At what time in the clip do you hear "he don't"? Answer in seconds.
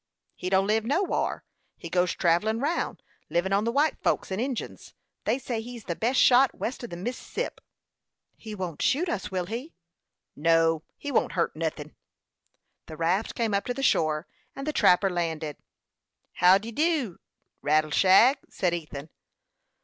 0.33-0.65